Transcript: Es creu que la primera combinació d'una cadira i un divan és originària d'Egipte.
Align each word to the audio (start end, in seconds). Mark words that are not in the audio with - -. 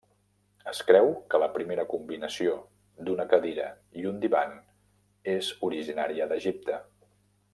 Es 0.69 0.77
creu 0.85 1.09
que 1.33 1.41
la 1.43 1.49
primera 1.57 1.83
combinació 1.91 2.55
d'una 3.09 3.27
cadira 3.35 3.67
i 4.03 4.07
un 4.13 4.17
divan 4.25 4.57
és 5.37 5.53
originària 5.71 6.31
d'Egipte. 6.33 6.83